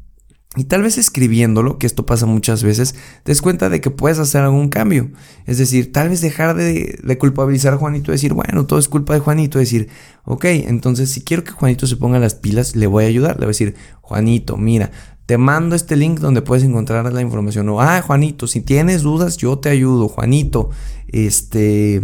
Y 0.57 0.65
tal 0.65 0.81
vez 0.81 0.97
escribiéndolo, 0.97 1.77
que 1.77 1.87
esto 1.87 2.05
pasa 2.05 2.25
muchas 2.25 2.61
veces, 2.61 2.93
des 3.23 3.41
cuenta 3.41 3.69
de 3.69 3.79
que 3.79 3.89
puedes 3.89 4.19
hacer 4.19 4.41
algún 4.41 4.67
cambio. 4.67 5.09
Es 5.45 5.57
decir, 5.57 5.93
tal 5.93 6.09
vez 6.09 6.19
dejar 6.19 6.57
de, 6.57 7.17
culpabilizar 7.17 7.73
a 7.73 7.77
Juanito 7.77 8.11
decir, 8.11 8.33
bueno, 8.33 8.65
todo 8.65 8.77
es 8.77 8.89
culpa 8.89 9.13
de 9.13 9.21
Juanito. 9.21 9.59
Decir, 9.59 9.87
ok, 10.25 10.43
entonces 10.43 11.09
si 11.09 11.21
quiero 11.21 11.45
que 11.45 11.51
Juanito 11.51 11.87
se 11.87 11.95
ponga 11.95 12.19
las 12.19 12.35
pilas, 12.35 12.75
le 12.75 12.87
voy 12.87 13.05
a 13.05 13.07
ayudar. 13.07 13.35
Le 13.35 13.45
voy 13.45 13.45
a 13.45 13.47
decir, 13.47 13.75
Juanito, 14.01 14.57
mira, 14.57 14.91
te 15.25 15.37
mando 15.37 15.73
este 15.73 15.95
link 15.95 16.19
donde 16.19 16.41
puedes 16.41 16.65
encontrar 16.65 17.13
la 17.13 17.21
información. 17.21 17.69
O, 17.69 17.79
ah, 17.79 18.01
Juanito, 18.01 18.45
si 18.45 18.59
tienes 18.59 19.03
dudas, 19.03 19.37
yo 19.37 19.57
te 19.57 19.69
ayudo. 19.69 20.09
Juanito, 20.09 20.69
este, 21.07 22.01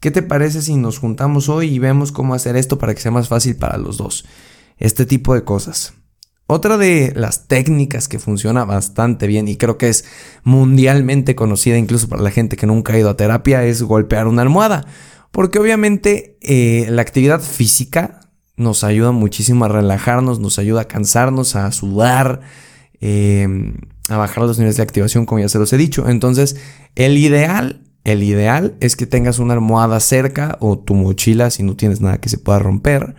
¿qué 0.00 0.10
te 0.10 0.20
parece 0.20 0.60
si 0.60 0.76
nos 0.76 0.98
juntamos 0.98 1.48
hoy 1.48 1.68
y 1.68 1.78
vemos 1.78 2.12
cómo 2.12 2.34
hacer 2.34 2.56
esto 2.56 2.76
para 2.76 2.94
que 2.94 3.00
sea 3.00 3.10
más 3.10 3.28
fácil 3.28 3.56
para 3.56 3.78
los 3.78 3.96
dos? 3.96 4.26
Este 4.76 5.06
tipo 5.06 5.32
de 5.32 5.44
cosas. 5.44 5.94
Otra 6.48 6.78
de 6.78 7.12
las 7.16 7.48
técnicas 7.48 8.06
que 8.06 8.20
funciona 8.20 8.64
bastante 8.64 9.26
bien 9.26 9.48
y 9.48 9.56
creo 9.56 9.78
que 9.78 9.88
es 9.88 10.04
mundialmente 10.44 11.34
conocida 11.34 11.76
incluso 11.76 12.08
para 12.08 12.22
la 12.22 12.30
gente 12.30 12.56
que 12.56 12.68
nunca 12.68 12.92
ha 12.92 12.98
ido 12.98 13.10
a 13.10 13.16
terapia 13.16 13.64
es 13.64 13.82
golpear 13.82 14.28
una 14.28 14.42
almohada. 14.42 14.86
Porque 15.32 15.58
obviamente 15.58 16.38
eh, 16.40 16.86
la 16.88 17.02
actividad 17.02 17.40
física 17.40 18.20
nos 18.56 18.84
ayuda 18.84 19.10
muchísimo 19.10 19.64
a 19.64 19.68
relajarnos, 19.68 20.38
nos 20.38 20.58
ayuda 20.60 20.82
a 20.82 20.88
cansarnos, 20.88 21.56
a 21.56 21.70
sudar, 21.72 22.40
em, 23.00 23.74
a 24.08 24.16
bajar 24.16 24.44
los 24.44 24.56
niveles 24.58 24.76
de 24.76 24.84
activación, 24.84 25.26
como 25.26 25.40
ya 25.40 25.48
se 25.48 25.58
los 25.58 25.72
he 25.72 25.76
dicho. 25.76 26.08
Entonces, 26.08 26.56
el 26.94 27.18
ideal, 27.18 27.82
el 28.04 28.22
ideal 28.22 28.76
es 28.80 28.94
que 28.94 29.06
tengas 29.06 29.40
una 29.40 29.54
almohada 29.54 29.98
cerca 29.98 30.56
o 30.60 30.78
tu 30.78 30.94
mochila 30.94 31.50
si 31.50 31.64
no 31.64 31.76
tienes 31.76 32.00
nada 32.00 32.18
que 32.18 32.28
se 32.28 32.38
pueda 32.38 32.60
romper. 32.60 33.16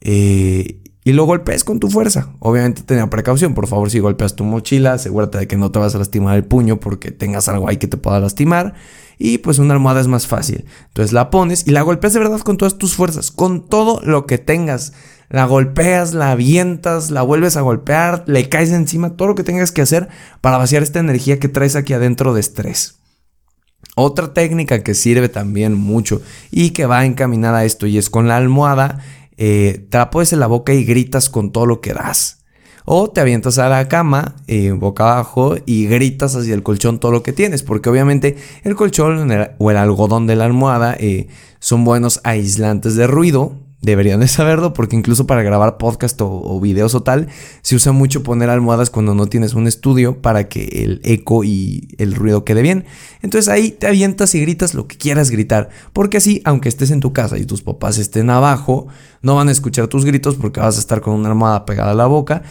Eh, 0.00 0.82
y 1.08 1.14
lo 1.14 1.24
golpees 1.24 1.64
con 1.64 1.80
tu 1.80 1.88
fuerza. 1.88 2.28
Obviamente 2.38 2.82
tenga 2.82 3.08
precaución, 3.08 3.54
por 3.54 3.66
favor, 3.66 3.90
si 3.90 3.98
golpeas 3.98 4.36
tu 4.36 4.44
mochila, 4.44 4.92
asegúrate 4.92 5.38
de 5.38 5.46
que 5.46 5.56
no 5.56 5.70
te 5.70 5.78
vas 5.78 5.94
a 5.94 5.98
lastimar 5.98 6.36
el 6.36 6.44
puño 6.44 6.80
porque 6.80 7.12
tengas 7.12 7.48
algo 7.48 7.66
ahí 7.66 7.78
que 7.78 7.86
te 7.86 7.96
pueda 7.96 8.20
lastimar. 8.20 8.74
Y 9.16 9.38
pues 9.38 9.58
una 9.58 9.72
almohada 9.72 10.02
es 10.02 10.06
más 10.06 10.26
fácil. 10.26 10.66
Entonces 10.88 11.14
la 11.14 11.30
pones 11.30 11.66
y 11.66 11.70
la 11.70 11.80
golpeas 11.80 12.12
de 12.12 12.18
verdad 12.18 12.40
con 12.40 12.58
todas 12.58 12.76
tus 12.76 12.94
fuerzas, 12.94 13.30
con 13.30 13.70
todo 13.70 14.02
lo 14.04 14.26
que 14.26 14.36
tengas. 14.36 14.92
La 15.30 15.46
golpeas, 15.46 16.12
la 16.12 16.32
avientas, 16.32 17.10
la 17.10 17.22
vuelves 17.22 17.56
a 17.56 17.62
golpear, 17.62 18.24
le 18.26 18.50
caes 18.50 18.70
encima, 18.70 19.16
todo 19.16 19.28
lo 19.28 19.34
que 19.34 19.44
tengas 19.44 19.72
que 19.72 19.80
hacer 19.80 20.10
para 20.42 20.58
vaciar 20.58 20.82
esta 20.82 20.98
energía 20.98 21.38
que 21.38 21.48
traes 21.48 21.74
aquí 21.74 21.94
adentro 21.94 22.34
de 22.34 22.40
estrés. 22.40 22.96
Otra 23.96 24.34
técnica 24.34 24.82
que 24.82 24.92
sirve 24.92 25.30
también 25.30 25.72
mucho 25.72 26.20
y 26.50 26.70
que 26.70 26.84
va 26.84 27.06
encaminada 27.06 27.60
a 27.60 27.64
esto 27.64 27.86
y 27.86 27.96
es 27.96 28.10
con 28.10 28.28
la 28.28 28.36
almohada 28.36 28.98
eh, 29.38 29.86
te 29.88 29.96
la 29.96 30.10
en 30.12 30.40
la 30.40 30.46
boca 30.46 30.74
y 30.74 30.84
gritas 30.84 31.30
con 31.30 31.52
todo 31.52 31.64
lo 31.64 31.80
que 31.80 31.94
das. 31.94 32.44
O 32.84 33.10
te 33.10 33.20
avientas 33.20 33.58
a 33.58 33.68
la 33.68 33.86
cama, 33.86 34.36
eh, 34.46 34.72
boca 34.72 35.04
abajo, 35.12 35.56
y 35.64 35.86
gritas 35.86 36.34
hacia 36.34 36.54
el 36.54 36.62
colchón 36.62 36.98
todo 36.98 37.12
lo 37.12 37.22
que 37.22 37.32
tienes. 37.32 37.62
Porque 37.62 37.88
obviamente 37.88 38.36
el 38.64 38.74
colchón 38.76 39.30
o 39.58 39.70
el 39.70 39.76
algodón 39.76 40.26
de 40.26 40.36
la 40.36 40.44
almohada 40.46 40.96
eh, 40.98 41.28
son 41.60 41.84
buenos 41.84 42.20
aislantes 42.24 42.96
de 42.96 43.06
ruido 43.06 43.67
deberían 43.80 44.20
de 44.20 44.28
saberlo 44.28 44.72
porque 44.72 44.96
incluso 44.96 45.26
para 45.26 45.42
grabar 45.42 45.78
podcast 45.78 46.20
o, 46.20 46.60
videos 46.60 46.94
o 46.94 47.02
tal, 47.02 47.28
se 47.62 47.76
usa 47.76 47.92
mucho 47.92 48.22
poner 48.22 48.50
almohadas 48.50 48.90
cuando 48.90 49.14
no 49.14 49.26
tienes 49.26 49.54
un 49.54 49.66
estudio 49.66 50.20
para 50.20 50.48
que 50.48 50.64
el 50.82 51.00
eco 51.04 51.44
y 51.44 51.94
el 51.98 52.14
ruido 52.14 52.44
quede 52.44 52.62
bien. 52.62 52.84
Entonces 53.22 53.48
ahí 53.48 53.70
te 53.70 53.86
avientas 53.86 54.34
y 54.34 54.40
gritas 54.40 54.74
lo 54.74 54.88
que 54.88 54.96
quieras 54.96 55.30
gritar, 55.30 55.68
porque 55.92 56.16
así, 56.16 56.42
aunque 56.44 56.68
estés 56.68 56.90
en 56.90 57.00
tu 57.00 57.12
casa 57.12 57.38
y 57.38 57.44
tus 57.44 57.62
papás 57.62 57.98
estén 57.98 58.30
abajo, 58.30 58.88
no 59.22 59.36
van 59.36 59.48
a 59.48 59.52
escuchar 59.52 59.86
tus 59.88 60.04
gritos 60.04 60.34
porque 60.34 60.60
vas 60.60 60.76
a 60.76 60.80
estar 60.80 61.00
con 61.00 61.14
una 61.14 61.28
almohada 61.28 61.64
pegada 61.64 61.92
a 61.92 61.94
la 61.94 62.06
boca. 62.06 62.42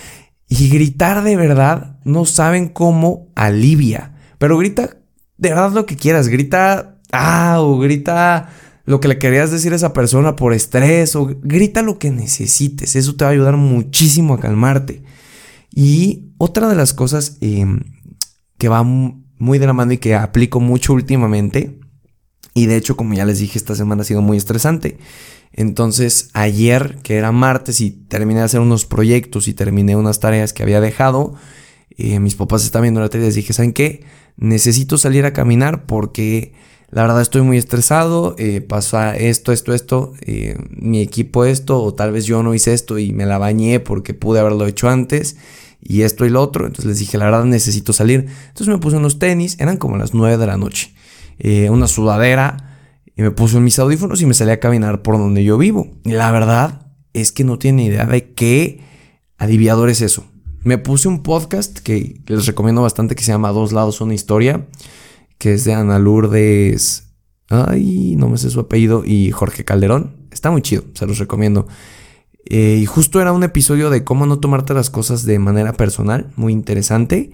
Y 0.50 0.70
gritar 0.70 1.24
de 1.24 1.36
verdad, 1.36 1.98
no 2.06 2.24
saben 2.24 2.70
cómo 2.70 3.28
alivia. 3.36 4.14
Pero 4.38 4.58
grita 4.58 4.98
de 5.38 5.50
verdad 5.50 5.72
lo 5.72 5.86
que 5.86 5.96
quieras, 5.96 6.30
grita, 6.30 7.00
ah, 7.12 7.58
o 7.60 7.78
grita 7.78 8.50
lo 8.88 9.02
que 9.02 9.10
le 9.10 9.20
querías 9.20 9.52
decir 9.52 9.74
a 9.74 9.76
esa 9.76 9.92
persona 9.92 10.38
por 10.38 10.54
estrés 10.54 11.14
o 11.18 11.26
grita 11.44 11.82
lo 11.82 12.00
que 12.00 12.10
necesites. 12.10 12.96
Eso 12.96 13.16
te 13.16 13.26
va 13.26 13.30
a 13.30 13.34
ayudar 13.34 13.58
muchísimo 13.58 14.34
a 14.34 14.40
calmarte. 14.40 15.04
Y 15.76 16.32
otra 16.38 16.70
de 16.70 16.76
las 16.76 16.94
cosas 16.94 17.38
em, 17.42 17.82
que 18.58 18.70
va 18.70 18.84
muy 18.84 19.60
de 19.60 19.68
la 19.68 19.74
mano 19.74 19.92
y 19.92 19.98
que 19.98 20.16
aplico 20.16 20.62
mucho 20.62 20.94
últimamente, 20.94 21.82
y 22.54 22.68
de 22.68 22.78
hecho 22.78 22.96
como 22.96 23.14
ya 23.14 23.26
les 23.26 23.40
dije 23.40 23.60
esta 23.60 23.76
semana 23.76 24.04
ha 24.04 24.06
sido 24.06 24.22
muy 24.22 24.38
estresante. 24.38 24.98
Entonces 25.52 26.30
ayer, 26.32 27.00
que 27.04 27.18
era 27.18 27.34
martes 27.34 27.82
y 27.82 27.92
terminé 27.92 28.40
de 28.40 28.46
hacer 28.46 28.62
unos 28.62 28.86
proyectos 28.86 29.50
y 29.50 29.54
terminé 29.54 29.98
unas 29.98 30.22
tareas 30.22 30.54
que 30.54 30.64
había 30.64 30.80
dejado, 30.80 31.36
eh, 31.90 32.22
mis 32.22 32.36
papás 32.36 32.64
estaban 32.64 32.84
viendo 32.84 33.02
la 33.02 33.10
tele 33.10 33.26
y 33.26 33.28
les 33.28 33.36
dije, 33.36 33.52
¿saben 33.52 33.74
qué? 33.74 34.06
Necesito 34.38 34.98
salir 34.98 35.26
a 35.26 35.34
caminar 35.34 35.86
porque 35.88 36.54
la 36.90 37.02
verdad 37.02 37.22
estoy 37.22 37.42
muy 37.42 37.58
estresado, 37.58 38.36
eh, 38.38 38.62
pasa 38.62 39.16
esto, 39.18 39.52
esto, 39.52 39.74
esto, 39.74 40.14
eh, 40.22 40.58
mi 40.70 41.02
equipo 41.02 41.44
esto, 41.44 41.82
o 41.84 41.94
tal 41.94 42.14
vez 42.14 42.26
yo 42.26 42.44
no 42.44 42.54
hice 42.54 42.74
esto 42.74 42.98
y 42.98 43.12
me 43.12 43.26
la 43.26 43.38
bañé 43.38 43.82
porque 43.82 44.14
pude 44.14 44.40
haberlo 44.40 44.66
hecho 44.68 44.88
antes, 44.88 45.36
y 45.82 46.04
esto 46.04 46.26
y 46.26 46.30
lo 46.30 46.42
otro. 46.42 46.66
Entonces 46.66 46.86
les 46.86 47.00
dije, 47.00 47.18
la 47.18 47.26
verdad 47.26 47.44
necesito 47.44 47.92
salir. 47.92 48.28
Entonces 48.48 48.68
me 48.70 48.78
puse 48.78 48.98
unos 48.98 49.20
tenis, 49.20 49.58
eran 49.60 49.78
como 49.78 49.98
las 49.98 50.14
9 50.14 50.38
de 50.38 50.48
la 50.48 50.58
noche, 50.58 50.94
eh, 51.40 51.70
una 51.70 51.88
sudadera, 51.88 52.80
y 53.18 53.22
me 53.22 53.32
puse 53.32 53.60
mis 53.60 53.80
audífonos 53.80 54.22
y 54.22 54.26
me 54.26 54.34
salí 54.34 54.52
a 54.52 54.60
caminar 54.60 55.02
por 55.02 55.18
donde 55.18 55.44
yo 55.44 55.58
vivo. 55.58 55.90
Y 56.06 56.12
la 56.12 56.32
verdad 56.32 56.88
es 57.14 57.34
que 57.34 57.44
no 57.44 57.60
tiene 57.60 57.84
idea 57.84 58.06
de 58.06 58.32
qué 58.34 58.82
aliviador 59.38 59.90
es 59.90 60.02
eso. 60.02 60.26
Me 60.64 60.78
puse 60.78 61.08
un 61.08 61.24
podcast 61.24 61.80
que 61.80 62.22
les 62.28 62.46
recomiendo 62.46 62.82
bastante 62.82 63.16
que 63.16 63.24
se 63.24 63.32
llama 63.32 63.52
Dos 63.52 63.74
lados 63.74 64.02
una 64.02 64.14
historia 64.14 64.68
que 65.38 65.54
es 65.54 65.64
de 65.64 65.74
Ana 65.74 66.00
Lourdes. 66.00 67.10
Ay, 67.50 68.16
no 68.18 68.30
me 68.30 68.38
sé 68.38 68.50
su 68.50 68.60
apellido. 68.60 69.04
Y 69.06 69.32
Jorge 69.32 69.66
Calderón. 69.66 70.16
Está 70.32 70.52
muy 70.52 70.62
chido, 70.62 70.84
se 70.94 71.06
los 71.06 71.18
recomiendo. 71.18 71.68
Eh, 72.46 72.80
y 72.82 72.86
justo 72.86 73.20
era 73.22 73.32
un 73.32 73.44
episodio 73.44 73.90
de 73.90 74.04
cómo 74.04 74.26
no 74.26 74.40
tomarte 74.40 74.74
las 74.74 74.90
cosas 74.90 75.26
de 75.26 75.40
manera 75.40 75.74
personal, 75.74 76.32
muy 76.36 76.54
interesante. 76.54 77.32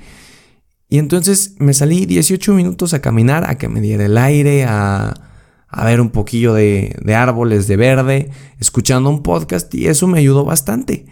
Y 0.89 0.99
entonces 0.99 1.55
me 1.59 1.73
salí 1.73 2.05
18 2.05 2.53
minutos 2.53 2.93
a 2.93 3.01
caminar, 3.01 3.49
a 3.49 3.57
que 3.57 3.67
me 3.67 3.81
diera 3.81 4.05
el 4.05 4.17
aire, 4.17 4.63
a, 4.63 5.13
a 5.67 5.85
ver 5.85 5.99
un 6.01 6.09
poquillo 6.11 6.53
de, 6.53 6.95
de, 7.03 7.15
árboles 7.15 7.67
de 7.67 7.77
verde, 7.77 8.29
escuchando 8.59 9.09
un 9.09 9.23
podcast 9.23 9.73
y 9.75 9.87
eso 9.87 10.07
me 10.07 10.19
ayudó 10.19 10.45
bastante. 10.45 11.05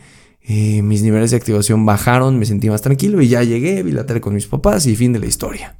Eh, 0.43 0.81
mis 0.81 1.03
niveles 1.03 1.31
de 1.31 1.38
activación 1.38 1.86
bajaron, 1.86 2.39
me 2.39 2.45
sentí 2.45 2.69
más 2.69 2.81
tranquilo 2.81 3.21
y 3.21 3.27
ya 3.27 3.43
llegué, 3.43 3.83
vi 3.83 3.91
la 3.91 4.05
tele 4.05 4.21
con 4.21 4.33
mis 4.33 4.48
papás 4.48 4.86
y 4.88 4.95
fin 4.95 5.13
de 5.13 5.19
la 5.19 5.27
historia. 5.27 5.75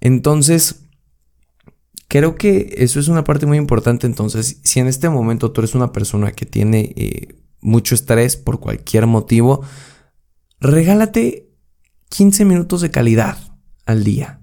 Entonces, 0.00 0.86
creo 2.08 2.36
que 2.36 2.74
eso 2.78 3.00
es 3.00 3.08
una 3.08 3.24
parte 3.24 3.46
muy 3.46 3.58
importante. 3.58 4.06
Entonces, 4.06 4.60
si 4.62 4.80
en 4.80 4.86
este 4.86 5.08
momento 5.08 5.50
tú 5.52 5.60
eres 5.60 5.74
una 5.74 5.92
persona 5.92 6.32
que 6.32 6.46
tiene 6.46 6.92
eh, 6.96 7.36
mucho 7.60 7.94
estrés 7.94 8.36
por 8.36 8.60
cualquier 8.60 9.06
motivo, 9.06 9.62
regálate 10.60 11.48
15 12.10 12.44
minutos 12.44 12.80
de 12.80 12.90
calidad. 12.90 13.38
al 13.86 14.02
día. 14.02 14.40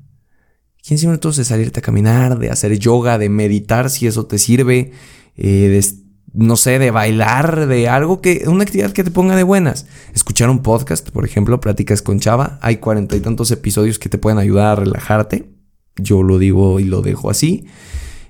15 0.84 1.08
minutos 1.08 1.36
de 1.36 1.46
salirte 1.46 1.79
a 1.79 1.84
caminar, 1.84 2.38
de 2.38 2.50
hacer 2.51 2.77
yoga, 2.77 3.17
de 3.17 3.29
meditar 3.29 3.89
si 3.89 4.08
eso 4.08 4.25
te 4.25 4.38
sirve, 4.38 4.91
eh, 5.36 5.67
de, 5.67 6.00
no 6.33 6.55
sé, 6.55 6.79
de 6.79 6.91
bailar, 6.91 7.67
de 7.67 7.89
algo 7.89 8.21
que, 8.21 8.43
una 8.47 8.63
actividad 8.63 8.91
que 8.91 9.03
te 9.03 9.11
ponga 9.11 9.35
de 9.35 9.43
buenas. 9.43 9.85
Escuchar 10.13 10.50
un 10.50 10.61
podcast, 10.61 11.09
por 11.09 11.25
ejemplo, 11.25 11.59
Pláticas 11.59 12.01
con 12.01 12.19
Chava. 12.19 12.59
Hay 12.61 12.77
cuarenta 12.77 13.15
y 13.15 13.19
tantos 13.19 13.51
episodios 13.51 14.00
que 14.00 14.09
te 14.09 14.17
pueden 14.17 14.39
ayudar 14.39 14.67
a 14.67 14.75
relajarte. 14.75 15.51
Yo 15.97 16.23
lo 16.23 16.38
digo 16.39 16.79
y 16.79 16.85
lo 16.85 17.01
dejo 17.01 17.29
así. 17.29 17.65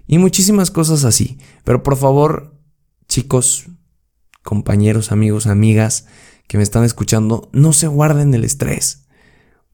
Y 0.08 0.17
muchísimas 0.17 0.72
cosas 0.72 1.03
así. 1.03 1.38
Pero 1.63 1.84
por 1.84 1.96
favor, 1.96 2.60
chicos, 3.08 3.67
compañeros, 4.43 5.12
amigos, 5.12 5.46
amigas 5.46 6.08
que 6.48 6.58
me 6.58 6.63
están 6.63 6.84
escuchando, 6.84 7.50
no 7.53 7.72
se 7.72 7.88
guarden 7.88 8.34
el 8.34 8.43
estrés. 8.43 9.05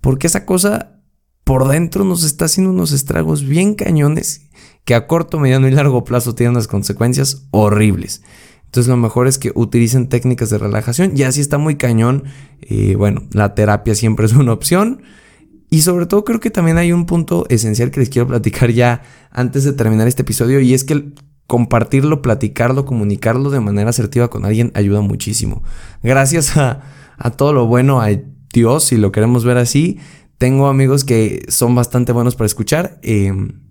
Porque 0.01 0.27
esa 0.27 0.45
cosa 0.45 1.01
por 1.43 1.67
dentro 1.69 2.03
nos 2.03 2.23
está 2.23 2.45
haciendo 2.45 2.71
unos 2.71 2.91
estragos 2.91 3.45
bien 3.45 3.73
cañones 3.73 4.49
que 4.87 4.95
a 4.95 5.05
corto, 5.05 5.37
mediano 5.37 5.67
y 5.67 5.71
largo 5.71 6.05
plazo 6.05 6.33
tienen 6.33 6.51
unas 6.51 6.69
consecuencias 6.69 7.45
horribles. 7.51 8.23
Entonces 8.63 8.89
lo 8.89 8.95
mejor 8.95 9.27
es 9.27 9.37
que 9.37 9.51
utilicen 9.53 10.07
técnicas 10.07 10.49
de 10.49 10.57
relajación. 10.57 11.13
Ya 11.13 11.29
si 11.33 11.41
está 11.41 11.57
muy 11.57 11.75
cañón, 11.75 12.23
eh, 12.61 12.95
bueno, 12.95 13.23
la 13.33 13.53
terapia 13.53 13.95
siempre 13.95 14.25
es 14.25 14.31
una 14.33 14.53
opción. 14.53 15.01
Y 15.69 15.81
sobre 15.81 16.05
todo 16.05 16.23
creo 16.23 16.39
que 16.39 16.51
también 16.51 16.77
hay 16.77 16.93
un 16.93 17.05
punto 17.05 17.45
esencial 17.49 17.91
que 17.91 17.99
les 17.99 18.07
quiero 18.07 18.29
platicar 18.29 18.71
ya 18.71 19.01
antes 19.29 19.65
de 19.65 19.73
terminar 19.73 20.07
este 20.07 20.21
episodio 20.21 20.61
y 20.61 20.73
es 20.73 20.85
que 20.85 21.11
compartirlo, 21.47 22.21
platicarlo, 22.21 22.85
comunicarlo 22.85 23.49
de 23.49 23.59
manera 23.59 23.89
asertiva 23.89 24.29
con 24.29 24.45
alguien 24.45 24.71
ayuda 24.73 25.01
muchísimo. 25.01 25.63
Gracias 26.01 26.55
a, 26.55 26.81
a 27.17 27.31
todo 27.31 27.51
lo 27.51 27.67
bueno, 27.67 27.99
a 27.99 28.07
Dios, 28.53 28.85
si 28.85 28.95
lo 28.95 29.11
queremos 29.11 29.43
ver 29.43 29.57
así, 29.57 29.99
tengo 30.37 30.67
amigos 30.67 31.03
que 31.03 31.45
son 31.49 31.75
bastante 31.75 32.13
buenos 32.13 32.37
para 32.37 32.45
escuchar. 32.45 32.99
Em, 33.01 33.66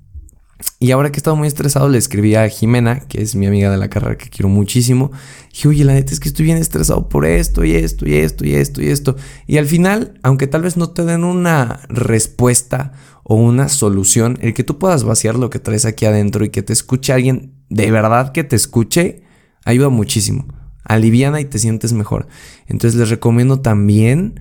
y 0.78 0.90
ahora 0.90 1.10
que 1.10 1.16
he 1.16 1.20
estado 1.20 1.36
muy 1.36 1.48
estresado, 1.48 1.88
le 1.88 1.98
escribí 1.98 2.34
a 2.34 2.48
Jimena, 2.48 3.00
que 3.00 3.20
es 3.20 3.34
mi 3.34 3.46
amiga 3.46 3.70
de 3.70 3.76
la 3.76 3.90
carrera 3.90 4.16
que 4.16 4.30
quiero 4.30 4.48
muchísimo. 4.48 5.10
Dije, 5.50 5.68
oye, 5.68 5.84
la 5.84 5.92
neta 5.92 6.14
es 6.14 6.20
que 6.20 6.28
estoy 6.28 6.46
bien 6.46 6.56
estresado 6.56 7.08
por 7.08 7.26
esto 7.26 7.64
y 7.64 7.74
esto 7.74 8.08
y 8.08 8.14
esto 8.14 8.46
y 8.46 8.54
esto 8.54 8.82
y 8.82 8.88
esto. 8.88 9.16
Y 9.46 9.58
al 9.58 9.66
final, 9.66 10.18
aunque 10.22 10.46
tal 10.46 10.62
vez 10.62 10.78
no 10.78 10.90
te 10.90 11.04
den 11.04 11.24
una 11.24 11.80
respuesta 11.88 12.92
o 13.22 13.34
una 13.34 13.68
solución, 13.68 14.38
el 14.40 14.54
que 14.54 14.64
tú 14.64 14.78
puedas 14.78 15.04
vaciar 15.04 15.34
lo 15.36 15.50
que 15.50 15.58
traes 15.58 15.84
aquí 15.84 16.06
adentro 16.06 16.44
y 16.44 16.48
que 16.48 16.62
te 16.62 16.72
escuche 16.72 17.12
alguien 17.12 17.54
de 17.68 17.90
verdad 17.90 18.32
que 18.32 18.44
te 18.44 18.56
escuche, 18.56 19.22
ayuda 19.64 19.90
muchísimo. 19.90 20.46
Aliviana 20.84 21.40
y 21.40 21.44
te 21.44 21.58
sientes 21.58 21.92
mejor. 21.92 22.28
Entonces 22.66 22.98
les 22.98 23.10
recomiendo 23.10 23.60
también 23.60 24.40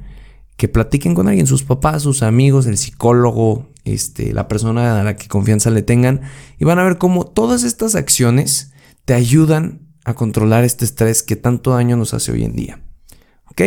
que 0.55 0.69
platiquen 0.69 1.15
con 1.15 1.27
alguien, 1.27 1.47
sus 1.47 1.63
papás, 1.63 2.03
sus 2.03 2.23
amigos, 2.23 2.67
el 2.67 2.77
psicólogo, 2.77 3.67
este, 3.85 4.33
la 4.33 4.47
persona 4.47 4.99
a 4.99 5.03
la 5.03 5.15
que 5.15 5.27
confianza 5.27 5.69
le 5.69 5.81
tengan, 5.81 6.21
y 6.59 6.65
van 6.65 6.79
a 6.79 6.83
ver 6.83 6.97
cómo 6.97 7.25
todas 7.25 7.63
estas 7.63 7.95
acciones 7.95 8.73
te 9.05 9.13
ayudan 9.13 9.81
a 10.03 10.13
controlar 10.13 10.63
este 10.63 10.85
estrés 10.85 11.23
que 11.23 11.35
tanto 11.35 11.71
daño 11.71 11.95
nos 11.95 12.13
hace 12.13 12.31
hoy 12.31 12.43
en 12.43 12.55
día. 12.55 12.81
¿Ok? 13.49 13.61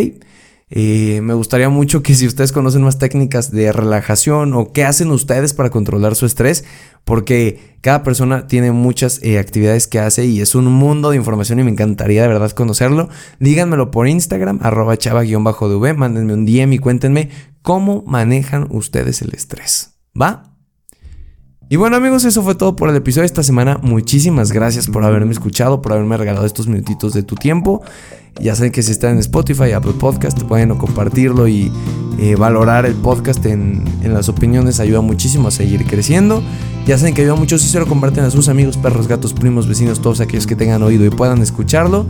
Eh, 0.71 1.21
me 1.23 1.33
gustaría 1.33 1.71
mucho 1.71 2.03
que 2.03 2.15
si 2.15 2.27
ustedes 2.27 2.53
conocen 2.53 2.83
más 2.83 2.99
técnicas 2.99 3.51
de 3.51 3.73
relajación 3.73 4.53
o 4.53 4.73
qué 4.73 4.85
hacen 4.85 5.11
ustedes 5.11 5.55
para 5.55 5.71
controlar 5.71 6.15
su 6.15 6.27
estrés, 6.27 6.65
porque 7.05 7.77
cada 7.81 8.03
persona 8.03 8.47
tiene 8.47 8.71
muchas 8.73 9.23
eh, 9.23 9.39
actividades 9.39 9.87
que 9.87 9.99
hace 9.99 10.27
y 10.27 10.41
es 10.41 10.55
un 10.55 10.67
mundo 10.67 11.11
de 11.11 11.17
información 11.17 11.59
y 11.59 11.65
me 11.65 11.71
encantaría 11.71 12.23
de 12.23 12.29
verdad 12.29 12.51
conocerlo. 12.51 13.09
Díganmelo 13.41 13.91
por 13.91 14.09
Instagram, 14.09 14.61
arroba 14.63 14.97
chava-dv, 14.99 15.97
mándenme 15.97 16.35
un 16.35 16.45
DM 16.45 16.75
y 16.75 16.79
cuéntenme 16.79 17.31
cómo 17.63 18.05
manejan 18.07 18.67
ustedes 18.71 19.23
el 19.23 19.33
estrés. 19.35 19.98
¿Va? 20.21 20.43
Y 21.71 21.77
bueno 21.77 21.97
amigos, 21.97 22.25
eso 22.25 22.43
fue 22.43 22.55
todo 22.55 22.77
por 22.77 22.89
el 22.89 22.97
episodio 22.97 23.23
de 23.23 23.27
esta 23.27 23.43
semana. 23.43 23.79
Muchísimas 23.83 24.53
gracias 24.53 24.87
por 24.87 25.05
haberme 25.05 25.33
escuchado, 25.33 25.83
por 25.83 25.93
haberme 25.93 26.17
regalado 26.17 26.47
estos 26.47 26.67
minutitos 26.67 27.13
de 27.13 27.23
tu 27.23 27.35
tiempo. 27.35 27.83
Ya 28.41 28.55
saben 28.55 28.73
que 28.73 28.83
si 28.83 28.91
están 28.91 29.13
en 29.13 29.19
Spotify, 29.19 29.73
Apple 29.73 29.93
Podcast, 30.01 30.41
pueden 30.45 30.75
compartirlo 30.77 31.47
y 31.47 31.71
eh, 32.19 32.37
valorar 32.37 32.87
el 32.87 32.95
podcast 32.95 33.45
en, 33.45 33.85
en, 34.03 34.15
las 34.15 34.31
opiniones 34.31 34.81
ayuda 34.81 35.03
muchísimo 35.03 35.49
a 35.49 35.51
seguir 35.51 35.85
creciendo. 35.85 36.43
Ya 36.87 36.97
saben 36.97 37.13
que 37.13 37.21
ayuda 37.21 37.35
mucho 37.35 37.59
si 37.59 37.69
se 37.69 37.79
lo 37.79 37.87
comparten 37.87 38.25
a 38.25 38.31
sus 38.31 38.49
amigos, 38.49 38.79
perros, 38.79 39.07
gatos, 39.07 39.35
primos, 39.35 39.69
vecinos, 39.69 40.01
todos 40.01 40.21
aquellos 40.21 40.47
que 40.47 40.57
tengan 40.57 40.83
oído 40.83 41.05
y 41.05 41.11
puedan 41.11 41.43
escucharlo. 41.43 42.07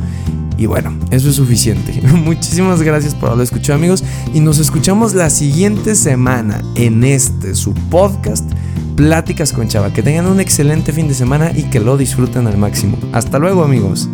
Y 0.56 0.66
bueno, 0.66 0.96
eso 1.10 1.30
es 1.30 1.34
suficiente. 1.34 2.00
Muchísimas 2.12 2.80
gracias 2.82 3.12
por 3.16 3.30
haberlo 3.30 3.42
escuchado 3.42 3.76
amigos 3.76 4.04
y 4.32 4.38
nos 4.38 4.60
escuchamos 4.60 5.14
la 5.14 5.30
siguiente 5.30 5.96
semana 5.96 6.62
en 6.76 7.02
este, 7.02 7.56
su 7.56 7.74
podcast 7.74 8.48
Pláticas 8.96 9.52
con 9.52 9.68
Chava. 9.68 9.92
Que 9.92 10.02
tengan 10.02 10.26
un 10.26 10.40
excelente 10.40 10.92
fin 10.92 11.08
de 11.08 11.14
semana 11.14 11.52
y 11.54 11.64
que 11.64 11.80
lo 11.80 11.96
disfruten 11.96 12.46
al 12.46 12.58
máximo. 12.58 12.98
Hasta 13.12 13.38
luego 13.38 13.64
amigos. 13.64 14.08